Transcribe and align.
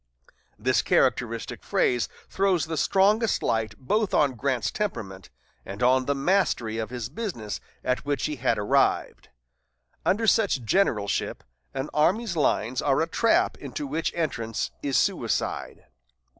This 0.57 0.81
characteristic 0.81 1.63
phrase 1.63 2.09
throws 2.27 2.65
the 2.65 2.75
strongest 2.75 3.43
light 3.43 3.75
both 3.77 4.15
on 4.15 4.31
Grant's 4.33 4.71
temperament, 4.71 5.29
and 5.63 5.83
on 5.83 6.05
the 6.05 6.15
mastery 6.15 6.79
of 6.79 6.89
his 6.89 7.07
business 7.07 7.59
at 7.83 8.03
which 8.03 8.25
he 8.25 8.37
had 8.37 8.57
arrived. 8.57 9.29
Under 10.03 10.25
such 10.25 10.63
generalship, 10.63 11.43
an 11.75 11.91
army's 11.93 12.35
lines 12.35 12.81
are 12.81 12.99
a 12.99 13.07
trap 13.07 13.59
into 13.59 13.85
which 13.85 14.11
entrance 14.15 14.71
is 14.81 14.97
suicide. 14.97 15.85